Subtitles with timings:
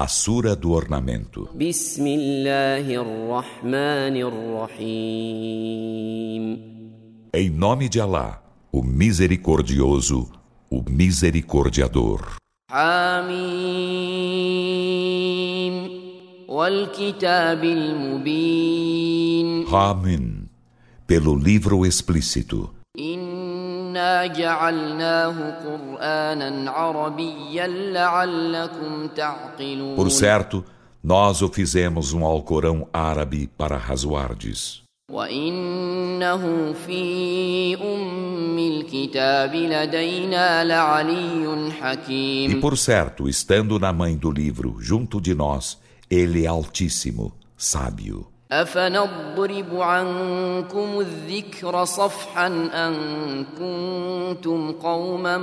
[0.00, 1.48] A Sura do Ornamento.
[7.34, 8.40] Em nome de Alá,
[8.70, 10.30] o Misericordioso,
[10.70, 12.36] o Misericordiador.
[12.70, 13.26] Amin.
[19.72, 20.48] Amin.
[21.08, 22.72] Pelo livro explícito
[23.97, 25.35] إنا جعلناه
[25.65, 30.63] قرآنا عربيا لعلكم تعقلون Por certo,
[31.03, 34.83] nós o fizemos um Alcorão árabe para razoardes.
[35.11, 44.77] وإنه في أم الكتاب لدينا لعلي E حكيم por certo, estando na mãe do livro,
[44.79, 45.77] junto de nós,
[46.09, 48.27] ele é altíssimo, sábio.
[48.51, 52.93] أفنضرب عنكم الذكر صفحا أن
[53.57, 55.37] كنتم قوما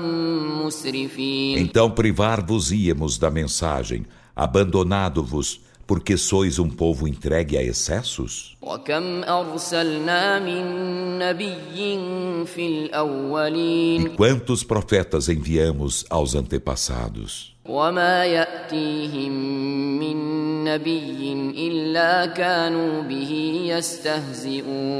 [0.65, 4.06] مسرفين Então privar-vos-íamos da mensagem,
[4.37, 8.57] abandonado-vos, porque sois um povo entregue a excessos?
[14.05, 17.55] E quantos profetas enviamos aos antepassados?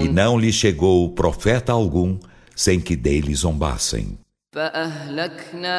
[0.02, 2.18] E não lhe chegou profeta algum
[2.56, 4.18] sem que dele zombassem.
[4.55, 5.79] فأهلكنا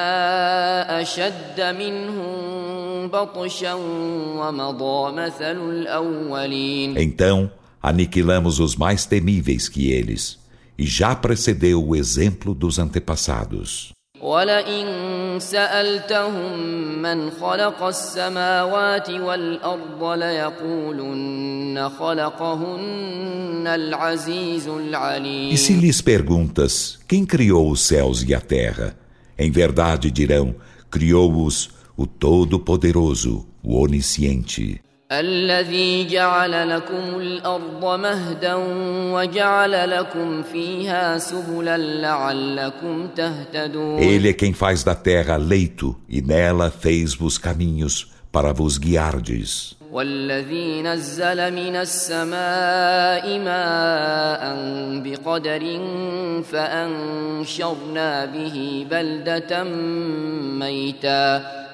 [1.01, 10.39] أشد منهم بطشا ومضى مثل الأولين Então aniquilamos os mais temíveis que eles,
[10.77, 13.91] e já precedeu o exemplo dos antepassados.
[14.21, 16.59] ولئن سألتهم
[17.01, 27.81] من خلق السماوات والأرض ليقولن خلقهن العزيز العليم E se lhes perguntas, quem criou os
[27.81, 28.95] céus e a terra?
[29.37, 30.55] Em verdade dirão,
[30.91, 34.81] criou-os o Todo-Poderoso, o Onisciente.
[35.12, 38.54] الذي جعل لكم الأرض مهدا
[39.14, 46.70] وجعل لكم فيها سبلا لعلكم تهتدون Ele é quem faz da terra leito, e nela
[46.70, 49.76] fez-vos caminhos para vos guiardes.
[49.92, 54.42] والذي نزل من السماء ماء
[55.04, 55.80] بقدر
[56.42, 59.64] فأنشرنا به بلدة
[60.58, 61.65] ميتا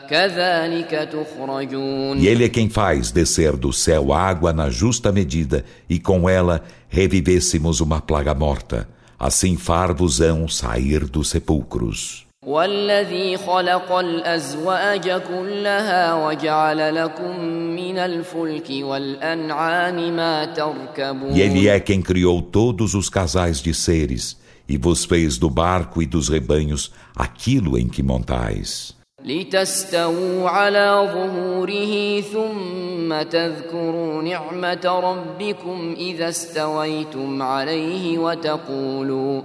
[2.18, 6.64] E ele é quem faz descer do céu água na justa medida, e com ela
[6.88, 8.88] revivêssemos uma plaga morta.
[9.20, 12.28] Assim far-vos-ão sair dos sepulcros.
[12.48, 17.40] والذي خلق الأزواج كلها وجعل لكم
[17.76, 24.38] من الفلك والأنعام ما تركبون E ele é quem criou todos os casais de seres,
[24.70, 28.96] e vos fez do barco e dos rebanhos aquilo em que montais.
[29.26, 39.42] لتستووا على ظهوره ثم تذكروا نعمة ربكم إذا استويتم عليه وتقولوا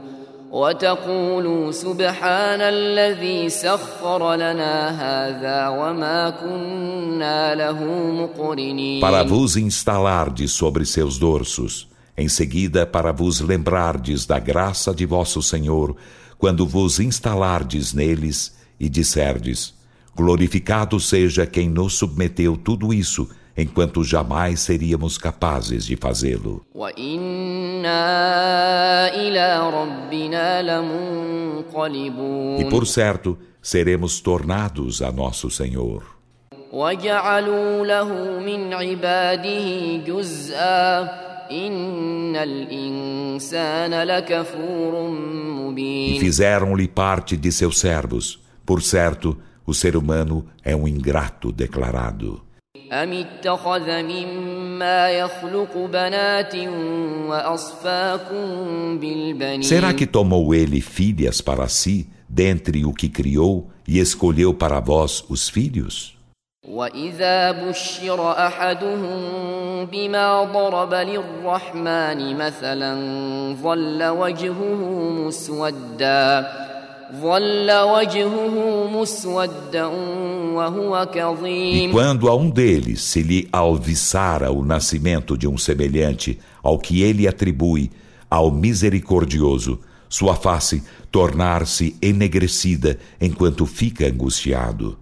[0.51, 11.17] وتقولوا سبحان الذي سخر لنا هذا وما كنا له مقرنين Para vos instalardes sobre seus
[11.19, 15.97] dorsos, em seguida para vos lembrardes da graça de vosso Senhor,
[16.39, 19.74] quando vos instalardes neles e disserdes:
[20.16, 26.66] Glorificado seja quem nos submeteu tudo isso, enquanto jamais seríamos capazes de fazê-lo.
[32.60, 36.04] E por certo, seremos tornados a nosso Senhor.
[46.16, 48.47] E fizeram-lhe parte de seus servos.
[48.67, 52.43] Por certo, o ser humano é um ingrato declarado.
[52.93, 56.55] أم اتخذ مما يخلق بنات
[57.29, 64.53] وأصفاكم بالبنين Será que tomou ele filhas para si, dentre o que criou, e escolheu
[64.55, 66.15] para vós os filhos?
[66.69, 69.21] وإذا بشر أحدهم
[69.85, 72.95] بما ضرب للرحمن مثلا
[73.63, 74.85] ظل وجهه
[75.27, 76.49] مسودا
[81.50, 87.02] E quando a um deles se lhe alviçara o nascimento de um semelhante ao que
[87.02, 87.90] ele atribui
[88.30, 94.98] ao misericordioso, sua face tornar-se enegrecida enquanto fica angustiado.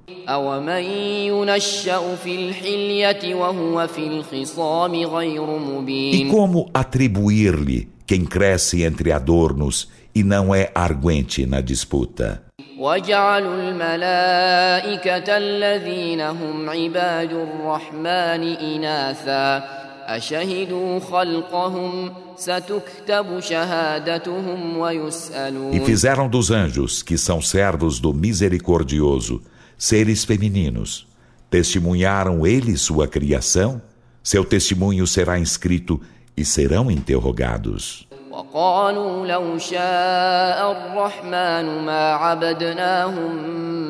[6.12, 12.43] E como atribuir-lhe quem cresce entre adornos e não é arguente na disputa?
[12.81, 19.65] وجعلوا الملائكة الذين هم عباد الرحمن إناثا
[20.07, 29.43] أشهدوا خلقهم ستكتب شهادتهم E ويسألون fizeram dos anjos, que são servos do misericordioso,
[29.77, 31.07] seres femininos.
[31.51, 33.83] Testemunharam eles sua criação?
[34.23, 36.01] Seu testemunho será inscrito
[36.37, 38.09] e serão interrogados.
[38.35, 43.35] وقالوا لو شاء الرحمن ما عبدناهم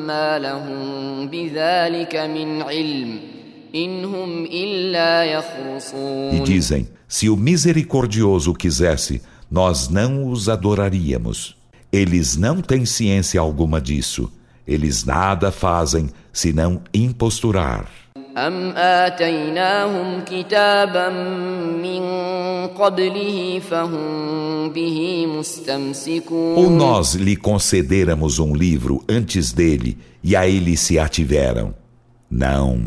[0.07, 3.19] ما لهم بذلك من علم
[3.75, 11.55] إن هم إلا E يخرصون dizem: Se o misericordioso quisesse, nós não os adoraríamos.
[11.91, 14.31] Eles não têm ciência alguma disso.
[14.67, 17.85] Eles nada fazem senão imposturar.
[18.37, 21.09] أم آتيناهم كتابا
[21.83, 22.03] من
[22.67, 30.77] قبله فهم به Ou مستمسكون nós lhe concederamos um livro antes dele e a ele
[30.77, 31.73] se ativeram.
[32.31, 32.79] Não.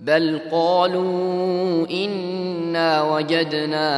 [0.00, 3.88] بل قالوا إنا وجدنا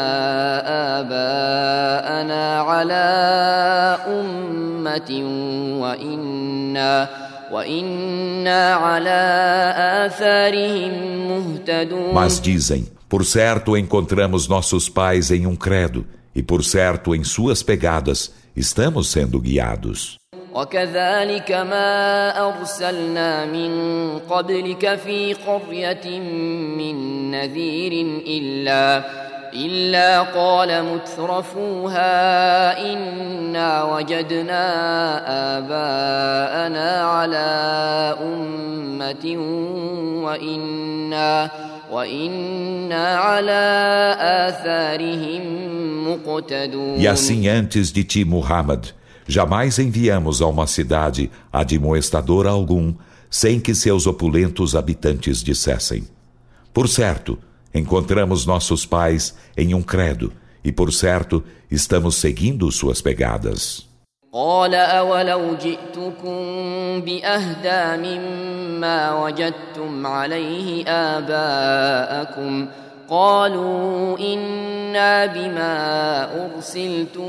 [1.01, 3.07] آباءنا على
[4.09, 5.11] أمة
[5.81, 9.21] وإنا وإنا على
[10.07, 10.93] آثارهم
[11.29, 17.25] مهتدون Mas dizem: Por certo encontramos nossos pais em um credo, e por certo em
[17.25, 20.21] suas pegadas estamos sendo guiados.
[20.55, 23.73] وكذلك ما أرسلنا من
[24.19, 26.21] قبلك في قرية
[26.79, 27.93] من نذير
[28.27, 29.05] إلا
[29.55, 32.13] إلا قال مترفوها
[32.93, 34.65] إنا وجدنا
[35.59, 37.49] آباءنا على
[38.23, 39.37] أمة
[40.25, 41.51] وإنا
[41.93, 43.65] وإنا على
[44.21, 45.43] آثارهم
[46.09, 48.95] مقتدون E assim antes de ti, Muhammad,
[49.27, 52.95] jamais enviamos a uma cidade admoestador algum,
[53.29, 56.05] sem que seus opulentos habitantes dissessem:
[56.73, 57.39] Por certo,
[57.75, 60.33] encontramos nossos pais em um credo,
[60.65, 63.91] e por certo, estamos seguindo suas pegadas.
[64.33, 72.69] قال أولو جئتكم بأهدى مما وجدتم عليه آباءكم
[73.09, 75.75] قالوا إنا بما
[76.47, 77.27] أرسلتم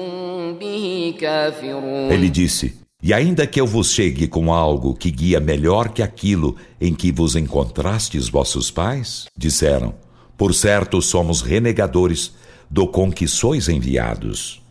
[0.59, 5.89] به كافرون Ele disse: E ainda que eu vos chegue com algo que guia melhor
[5.89, 9.25] que aquilo em que vos encontrastes vossos pais?
[9.35, 9.95] Disseram:
[10.36, 12.34] por certo, somos renegadores
[12.70, 14.62] do com que sois enviados.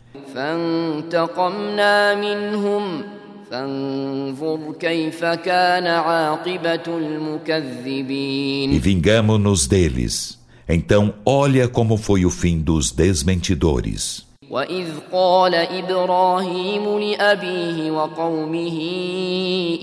[8.72, 10.38] E vingamos-nos deles.
[10.68, 14.26] Então, olha como foi o fim dos desmentidores.
[14.51, 18.77] وإذ قال إبراهيم لأبيه وقومه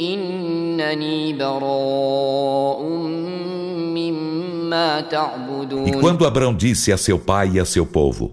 [0.00, 2.82] إنني براء
[3.94, 8.32] مما E تعبدون quando Abrão disse a seu pai e a seu povo: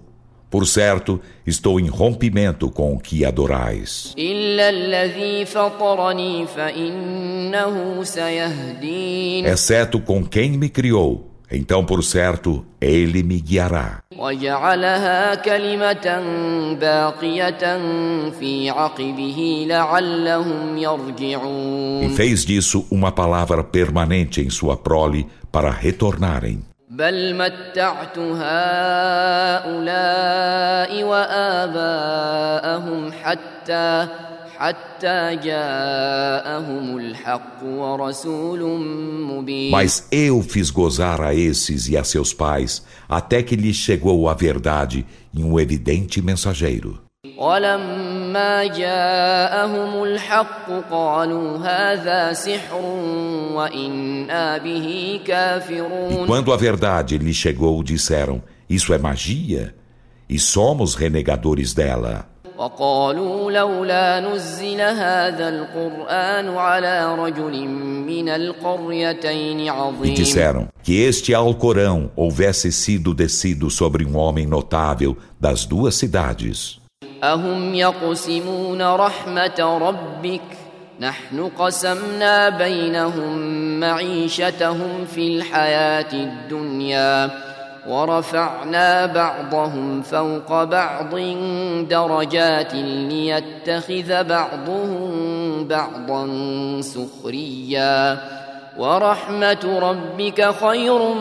[0.50, 4.14] Por certo, estou em rompimento com o que adorais.
[4.18, 13.40] إلا الذي فطرني فإنه سيهدين Exceto com quem me criou, então, por certo, ele me
[13.40, 14.02] guiará.
[14.18, 16.22] وجعلها كلمة
[16.80, 17.78] باقية
[18.40, 26.58] في عقبه لعلهم E يرجعون fez disso uma palavra permanente em sua prole para retornarem.
[26.90, 29.72] بل متعت هؤلاء
[31.04, 32.62] وآباءهم
[33.12, 34.08] حتى
[34.60, 38.60] حتى جاءهم الحق ورسول
[39.26, 44.28] مبين Mas eu fiz gozar a esses e a seus pais, até que lhes chegou
[44.28, 47.06] a verdade em um evidente mensageiro.
[47.38, 52.80] ولما جاءهم الحق قالوا هذا سحر
[53.54, 59.74] وإنا به E كافرون quando a verdade lhes chegou, disseram: Isso é magia?
[60.28, 62.28] E somos renegadores dela.
[62.61, 67.67] وقالوا لولا نزل هذا القرآن على رجل
[68.05, 75.17] من القريتين E عظيم disseram que este Alcorão houvesse sido descido sobre um homem notável
[75.39, 76.79] das duas cidades.
[77.23, 80.41] أهم يقسمون رحمة ربك؟
[80.99, 83.39] نحن قسمنا بينهم
[83.79, 87.50] معيشتهم في الحياة الدنيا.
[87.87, 91.15] ورفعنا بعضهم فوق بعض
[91.89, 96.27] درجات ليتخذ بعضهم بعضا
[96.81, 98.21] سخريا
[98.77, 101.13] ورحمة ربك خير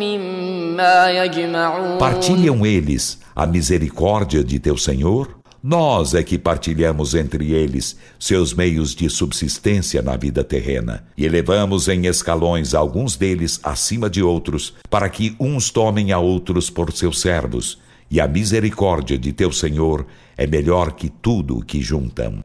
[0.00, 5.41] مما يجمعون Partilham eles a misericórdia de teu Senhor?
[5.61, 11.87] Nós é que partilhamos entre eles seus meios de subsistência na vida terrena e elevamos
[11.87, 17.19] em escalões alguns deles acima de outros, para que uns tomem a outros por seus
[17.19, 17.79] servos.
[18.09, 22.41] E a misericórdia de teu Senhor é melhor que tudo o que juntam.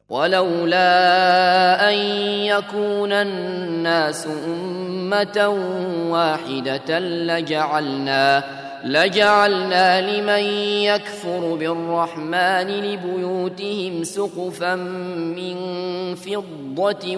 [7.27, 8.66] لجعلنا
[10.01, 10.45] لمن
[10.83, 15.57] يكفر بالرحمن لبيوتهم سقفا من
[16.15, 17.17] فضة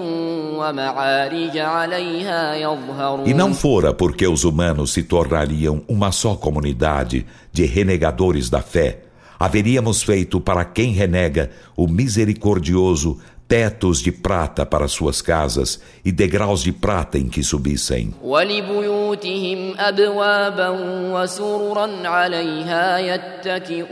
[0.58, 7.64] ومعارج عليها يظهرون E não fora porque os humanos se tornariam uma só comunidade de
[7.64, 9.00] renegadores da fé,
[9.38, 16.62] haveríamos feito para quem renega o misericordioso tetos de prata para suas casas e degraus
[16.62, 18.14] de prata em que subissem.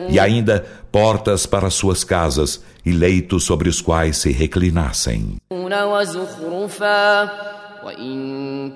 [0.08, 5.36] E ainda portas para suas casas e leitos sobre os quais se reclinassem.
[7.82, 8.70] وإن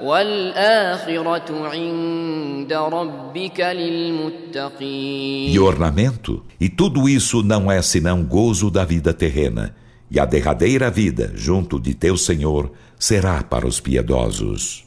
[0.00, 1.72] كل ذلك لما متاع
[3.72, 9.74] الحياة الدنيا e ornamento, e tudo isso não é senão gozo da vida terrena,
[10.10, 14.84] e a derradeira vida, junto de teu Senhor, será para os piedosos.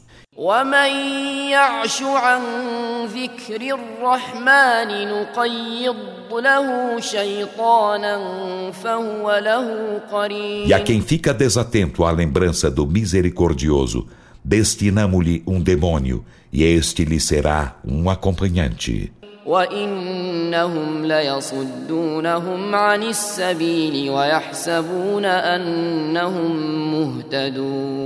[10.66, 14.06] E a quem fica desatento à lembrança do misericordioso,
[14.45, 16.23] destinamo-lhe um demônio,
[16.53, 19.11] e este lhe será um acompanhante.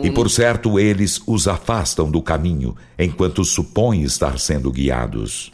[0.03, 5.49] E por certo eles os afastam do caminho enquanto supõem estar sendo guiados.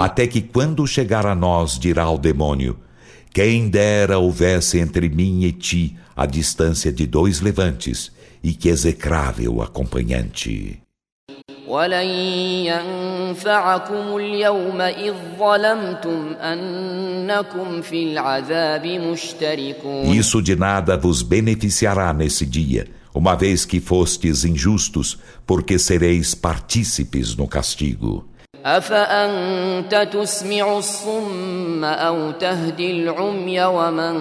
[0.00, 2.76] Até que quando chegar a nós dirá o demônio
[3.36, 8.10] quem dera houvesse entre mim e ti a distância de dois levantes,
[8.42, 10.80] e que execrável acompanhante.
[20.14, 27.36] Isso de nada vos beneficiará nesse dia, uma vez que fostes injustos, porque sereis partícipes
[27.36, 28.26] no castigo.
[28.65, 34.15] أفأنت تسمع الصم أو تهدي العمي ومن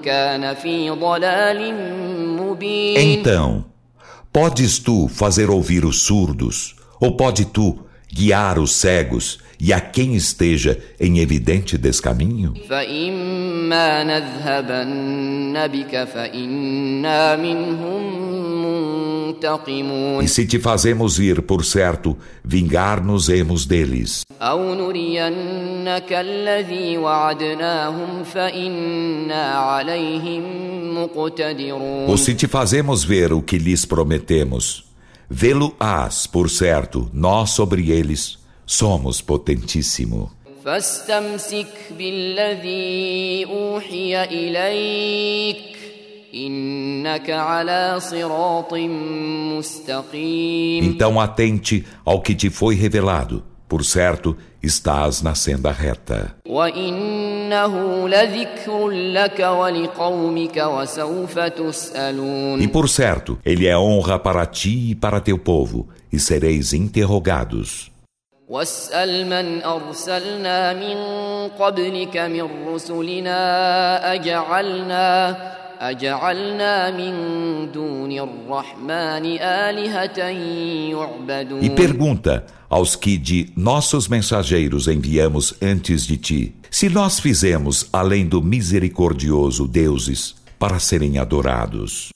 [0.00, 1.74] كان في ضلال
[2.36, 3.64] مبين Então,
[4.32, 7.78] podes tu fazer ouvir os surdos, ou pode tu
[8.12, 12.54] guiar os cegos e a quem esteja em evidente descaminho?
[13.64, 18.30] فإما نذهبن بك فإنا منهم
[20.22, 24.22] e se te fazemos ir, por certo, vingar-nos-emos deles.
[32.06, 34.84] Ou se te fazemos ver o que lhes prometemos,
[35.30, 40.30] vê-lo-ás, por certo, nós sobre eles somos potentíssimo.
[40.64, 41.66] فاستمسك
[41.98, 45.70] بالذي أوحي إليك
[50.82, 53.42] então atente ao que te foi revelado.
[53.68, 56.36] Por certo, estás na senda reta.
[62.60, 67.92] E por certo, ele é honra para ti e para teu povo, e sereis interrogados.
[68.50, 70.96] واسأل من أرسلنا من
[71.48, 75.36] قبلك من رسلنا أجعلنا
[81.62, 88.26] e pergunta aos que de nossos mensageiros enviamos antes de ti, se nós fizemos além
[88.26, 92.09] do misericordioso deuses para serem adorados.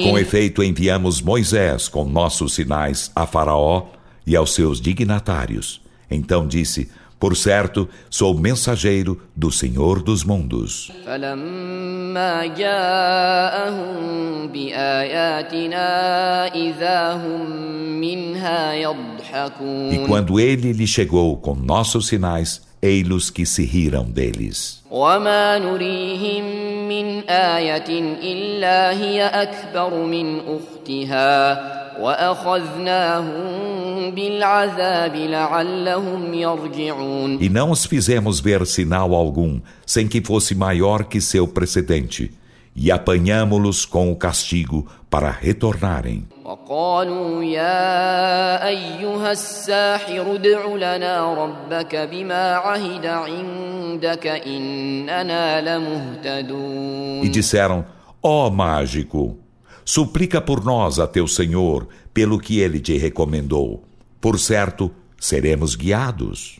[0.00, 3.86] E com efeito enviamos Moisés com nossos sinais a Faraó
[4.26, 5.80] e aos seus dignatários.
[6.10, 10.92] Então disse: por certo, sou mensageiro do Senhor dos mundos.
[19.90, 24.82] E quando ele lhe chegou com nossos sinais, ei-los que se riram deles.
[31.80, 37.71] E نريهم من آية إلا هي أكبر من أختها وأخذناهم بالعذاب لعلهم يرجعون E não
[37.71, 42.31] os fizemos ver sinal algum, sem que fosse maior que seu precedente,
[42.75, 46.23] e apanhamo-los com o castigo para retornarem.
[46.45, 57.85] وقالوا يا أيها الساحر ادع لنا ربك بما عهد عندك إننا لمهتدون E disseram:
[58.23, 59.37] Ó mágico,
[59.84, 63.84] Suplica por nós a teu Senhor pelo que ele te recomendou.
[64.20, 66.58] Por certo, seremos guiados.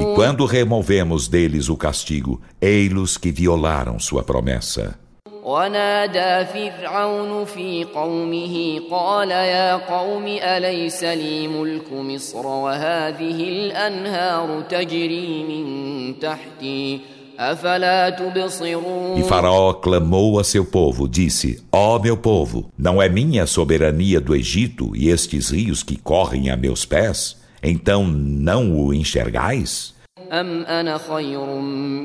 [0.00, 4.98] E quando removemos deles o castigo, ei-los que violaram sua promessa.
[5.43, 16.19] ونادى فرعون في قومه قال يا قوم أليس لي ملك مصر وهذه الأنهار تجري من
[16.19, 16.99] تحتي
[17.39, 23.43] أفلا تبصرون E Faraó clamou a seu povo, disse: Ó meu povo, não é minha
[23.43, 27.37] a soberania do Egito e estes rios que correm a meus pés?
[27.63, 29.92] Então não o enxergais?
[30.31, 31.45] أم أنا خير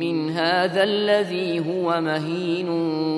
[0.00, 2.68] من هذا الذي هو مهين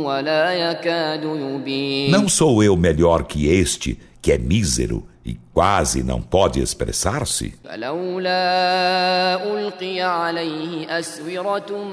[0.05, 6.21] ولا يكاد يبين Não sou eu melhor que este, que é mísero e quase não
[6.23, 7.53] pode expressar-se?
[7.65, 11.85] فلولا ألقي عليه أسورة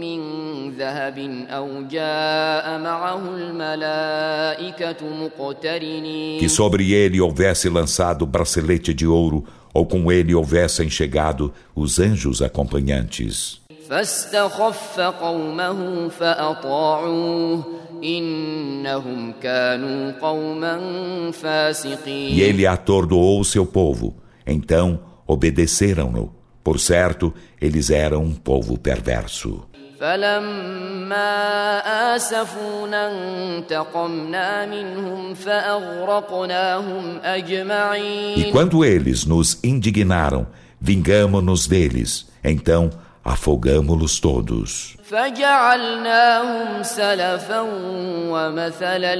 [0.00, 0.20] من
[0.78, 1.18] ذهب
[1.50, 9.44] أو جاء معه الملائكة مقترنين Que sobre ele houvesse lançado bracelete de ouro,
[9.76, 13.62] ou com ele houvessem chegado os anjos acompanhantes.
[13.88, 17.64] فاستخف قومه فأطاعوه
[18.04, 20.80] إنهم كانوا قوما
[21.28, 24.16] E فاسقين ele atordoou seu povo.
[24.46, 26.32] Então obedeceram-no.
[26.64, 29.64] Por certo, eles eram um povo perverso.
[30.00, 31.78] فلما
[32.16, 40.46] آسفونا انتقمنا منهم فأغرقناهم E أجمعين quando eles nos indignaram,
[40.80, 42.26] vingamo-nos deles.
[42.44, 42.90] Então
[43.24, 44.96] afogamo-los todos.
[45.04, 47.60] فجعلناهم سلفا
[48.30, 49.16] ومثلا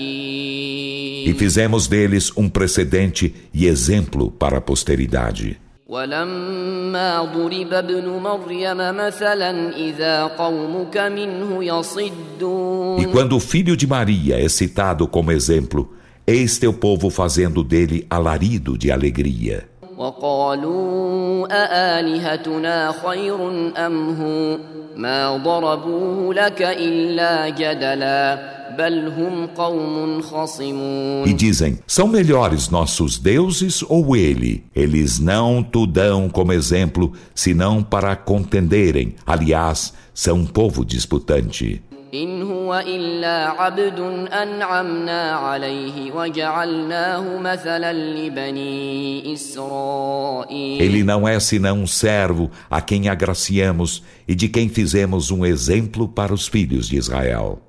[0.00, 5.58] للآخرين E fizemos deles um precedente e exemplo para a posteridade.
[5.90, 14.38] ولما ضرب ابن مريم مثلا إذا قومك منه يصدون E quando o filho de Maria
[14.44, 15.92] é citado como exemplo,
[16.26, 19.70] eis teu povo fazendo dele alarido de alegria.
[19.98, 24.58] وقالوا أآلهتنا خير أم هو
[24.96, 28.38] ما ضربوه لك إلا جدلا
[28.78, 34.64] بل هم قوم خصمون E dizem: São melhores nossos deuses ou ele?
[34.74, 39.14] Eles não tu dão como exemplo, senão para contenderem.
[39.26, 41.82] Aliás, são um povo disputante.
[42.14, 44.00] إن هو إلا عبد
[44.32, 54.02] أنعمنا عليه وجعلناه مثلا لبني إسرائيل Ele não é senão um servo a quem agraciamos
[54.26, 57.60] e de quem fizemos um exemplo para os filhos de Israel.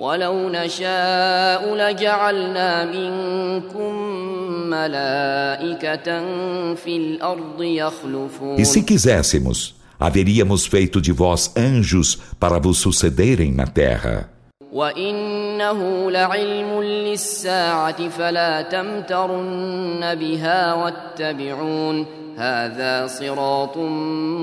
[0.00, 3.94] ولو نشاء لجعلنا منكم
[4.70, 6.24] ملائكة
[6.74, 13.66] في الأرض يخلفون E se quiséssemos, haveríamos feito de vós anjos para vos sucederem na
[13.66, 14.28] terra.
[14.72, 22.06] وإنه لعلم للساعة فلا تمترن بها واتبعون
[22.36, 23.80] هذا صراط E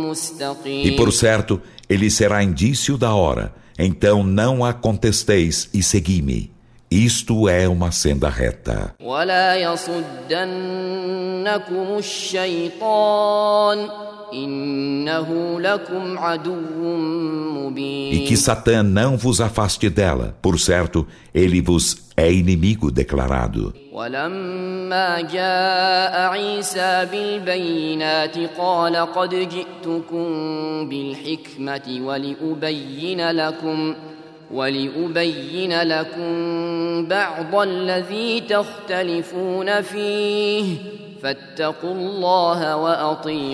[0.09, 3.53] مستقيم por certo, ele será indício da hora.
[3.77, 6.51] Então não a contesteis e segui-me.
[6.91, 8.93] Isto é uma senda reta.
[9.01, 10.37] ولا يصدنكم
[11.97, 13.89] الشيطان
[14.32, 16.56] إنه لكم عدو
[17.54, 20.36] مبين E que Satã não vos afaste dela.
[20.42, 23.72] Por certo, ele vos é inimigo declarado.
[23.92, 30.28] ولما جاء عيسى بالبينات قال قد جئتكم
[30.88, 33.94] بالحكمة ولأبين لكم
[34.50, 36.32] ولأبين لكم
[37.06, 40.76] بعض الذي تختلفون فيه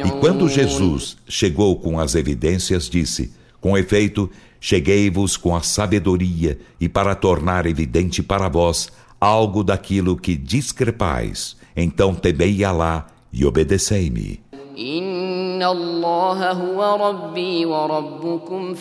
[0.05, 6.89] E quando Jesus chegou com as evidências, disse: Com efeito, cheguei-vos com a sabedoria e
[6.89, 11.57] para tornar evidente para vós algo daquilo que discrepais.
[11.75, 14.41] Então temei Alá e obedecei-me.
[14.77, 18.75] Inna Allah huwa Rabbi wa Rabbukum.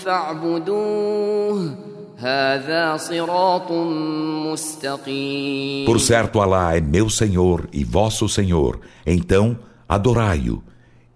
[5.86, 8.80] Por certo, Alá é meu Senhor e vosso Senhor.
[9.06, 9.56] Então,
[9.88, 10.62] adorai-o.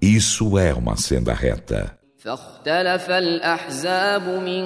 [0.00, 2.02] Isso é uma senda reta.
[2.22, 4.64] فاختلف الأحزاب من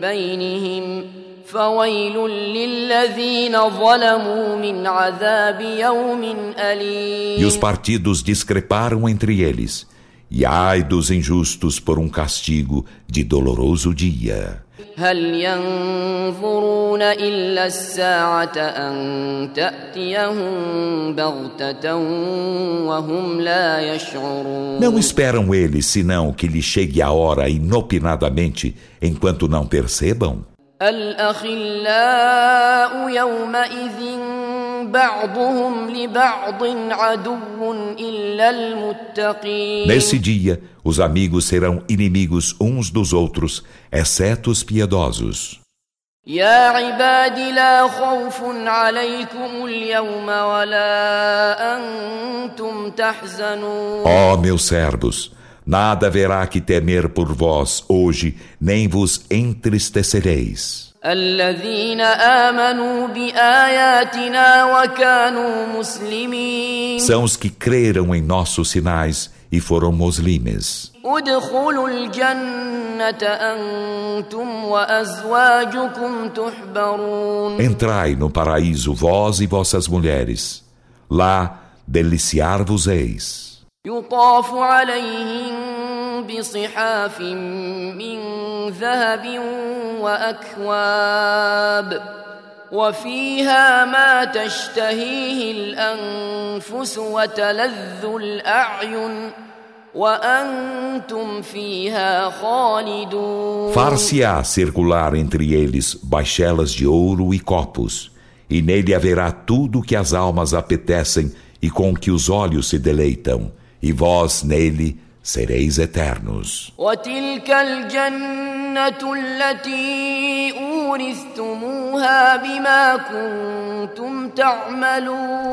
[0.00, 1.04] بينهم
[1.46, 9.86] فويل للذين ظلموا من عذاب يوم أليم E os partidos discreparam entre eles.
[10.30, 14.62] E ai dos injustos por um castigo de doloroso dia.
[14.96, 21.94] هل ينظرون إلا الساعة أن تأتيهم بغتة
[22.86, 29.66] وهم لا يشعرون Não esperam eles senão que lhe chegue a hora inopinadamente, enquanto não
[29.66, 30.44] percebam?
[31.75, 32.29] الأخلاء
[33.09, 34.19] يومئذ
[34.91, 37.37] بعضهم لبعض عدو
[37.99, 45.59] إلا المتقين Nesse dia, os amigos serão inimigos uns dos outros, exceto os piedosos.
[46.27, 55.31] يا عباد لا خوف عليكم اليوم ولا أنتم تحزنون Ó meus servos,
[55.65, 60.93] Nada haverá que temer por vós hoje, nem vos entristecereis.
[66.99, 70.91] São os que creram em nossos sinais e foram muslimes.
[77.59, 80.63] Entrai no paraíso vós e vossas mulheres.
[81.09, 83.44] Lá deliciar-vos-eis.
[83.86, 85.56] يطاف عليهم
[86.26, 88.18] بصحاف من
[88.68, 89.40] ذهب
[90.00, 92.02] وأكواب
[92.72, 99.30] وفيها ما تشتهيه الأنفس وتلذ الأعين
[99.94, 108.12] وأنتم فيها خالدون Far-se-á circular entre eles baixelas de ouro e copos,
[108.48, 112.78] e nele haverá tudo o que as almas apetecem e com que os olhos se
[112.78, 113.50] deleitam,
[113.81, 116.71] e vós nele sereis eternos.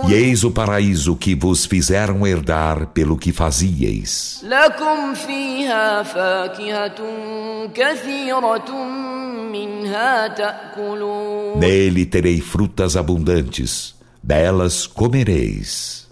[0.09, 4.45] E eis o paraíso que vos fizeram herdar pelo que fazieis.
[11.57, 16.07] Nele terei frutas abundantes, delas comereis.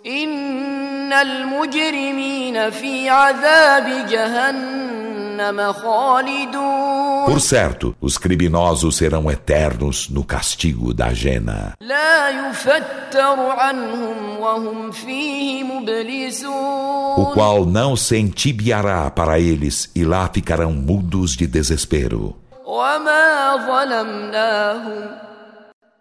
[1.09, 11.11] إن المجرمين في عذاب جهنم خالدون Por certo, os criminosos serão eternos no castigo da
[11.13, 11.73] jena.
[11.81, 20.29] لا يفتر عنهم وهم فيه o مبلسون qual não se entibiará para eles e lá
[20.33, 22.35] ficarão mudos de desespero.
[22.65, 25.07] وما ظلمناهم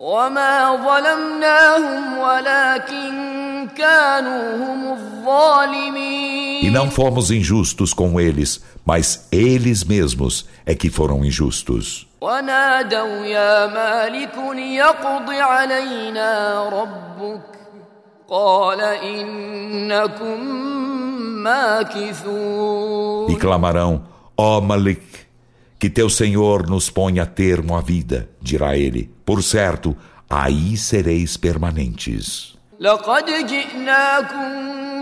[0.01, 3.38] وما ظلمناهم ولكن كانوا هم الظالمين
[6.63, 12.07] E não fomos injustos com eles, mas eles mesmos é que foram injustos.
[12.21, 17.43] ونادوا يا مالك ليقض علينا ربك
[18.29, 20.41] قال إنكم
[21.43, 24.03] ماكثون E clamarão:
[24.37, 25.03] Ó Malik,
[25.79, 29.11] que teu Senhor nos ponha termo à vida, dirá ele.
[29.27, 29.95] Por certo,
[30.31, 32.55] aí sereis permanentes.
[32.81, 34.49] لقد جئناكم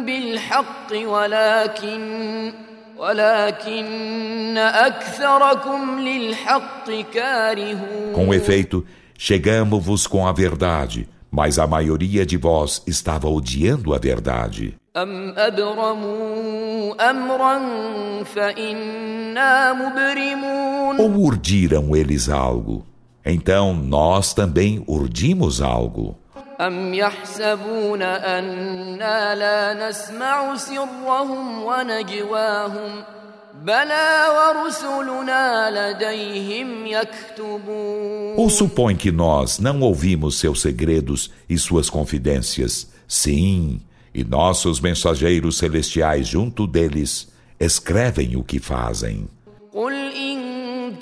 [0.06, 2.52] بالحق ولكن
[2.98, 8.84] ولكن أكثركم للحق كارهون Com efeito,
[9.18, 14.74] chegamo-vos com a verdade, mas a maioria de vós estava odiando a verdade.
[14.96, 17.58] أم أبرموا أمرا
[18.24, 22.84] فإنا مبرمون Ou urdiram eles algo?
[23.24, 26.16] Então nós também urdimos algo.
[26.60, 33.04] أم يحسبون أنا لا نسمع سرهم ونجواهم
[33.62, 42.90] بلى ورسلنا لديهم يكتبون Ou supõe que nós não ouvimos seus segredos e suas confidências?
[43.06, 43.80] Sim,
[44.14, 47.28] e nossos mensageiros celestiais junto deles
[47.60, 49.28] escrevem o que fazem.
[49.74, 50.25] قل إن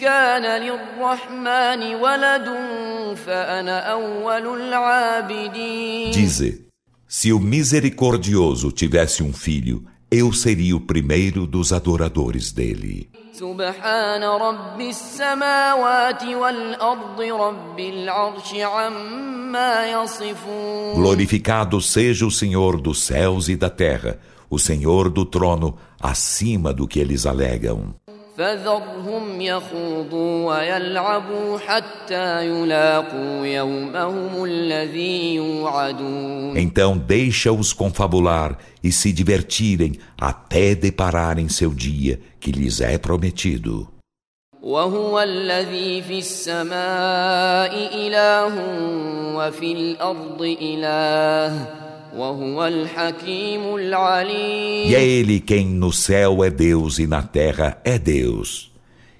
[0.04, 2.46] كان للرحمن ولد
[3.26, 6.66] فأنا أول العابدين Dize:
[7.08, 13.10] Se o misericordioso tivesse um filho, eu seria o primeiro dos adoradores dele.
[13.32, 23.56] سبحان رب السماوات والأرض رب العرش عما يصفون Glorificado seja o Senhor dos céus e
[23.56, 24.18] da terra,
[24.50, 27.94] o Senhor do trono, acima do que eles alegam.
[28.37, 40.75] فذرهم يخوضوا ويلعبوا حتى يلاقوا يومهم الذي يوعدون Então deixa-os confabular e se divertirem até
[40.75, 43.87] depararem seu dia que lhes é prometido.
[44.61, 48.53] وهو الذي في السماء إله
[49.35, 51.84] وفي الأرض إله
[54.85, 58.71] E é Ele quem no céu é Deus e na terra é Deus.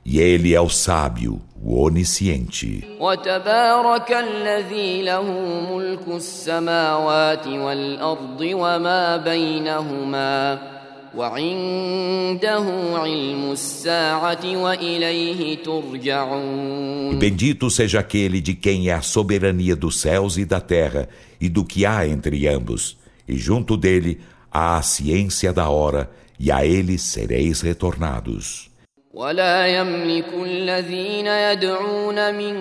[0.05, 2.83] E Ele é o sábio, o onisciente.
[2.99, 5.23] وتبارك الذي له
[5.71, 10.74] ملك السماوات والأرض وما بينهما
[11.14, 17.12] وعنده علم الساعة وإليه ترجعون.
[17.12, 21.08] E bendito seja aquele de quem é a soberania dos céus e da terra
[21.40, 22.96] e do que há entre ambos,
[23.28, 24.20] e junto dele
[24.52, 28.70] há a ciência da hora, e a ele sereis retornados.
[29.14, 32.54] ولا يملك الذين يدعون من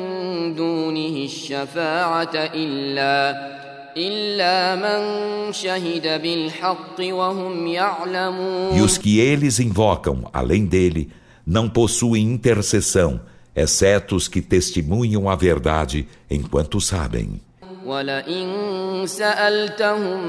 [0.56, 3.63] دونه الشفاعة إلا
[3.98, 11.10] إلا من شهد بالحق وهم يعلمون E os que eles invocam, além dele,
[11.46, 13.20] não possuem intercessão,
[13.56, 17.42] exceto os que testemunham a verdade enquanto sabem.
[17.86, 20.28] ولئن سألتهم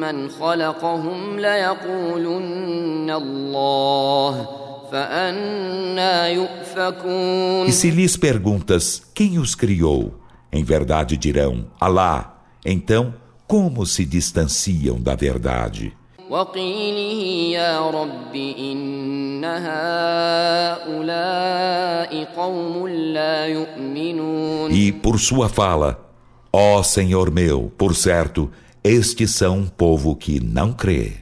[0.00, 4.48] من خلقهم ليقولن الله
[4.92, 10.14] فأنا يؤفكون E se lhes perguntas quem os criou,
[10.52, 12.35] em verdade dirão Alá.
[12.64, 13.14] Então,
[13.46, 15.92] como se distanciam da verdade?
[16.30, 19.44] وقيله يا رب إن
[20.94, 26.00] هؤلاء قوم لا يؤمنون E por sua fala,
[26.52, 28.50] Ó Senhor meu, por certo,
[28.84, 31.12] estes são um povo que não crê.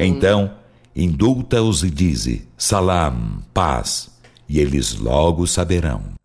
[0.00, 0.50] Então,
[0.99, 4.09] indulta-os e dize, Salam, paz,
[4.47, 6.18] e eles logo saberão.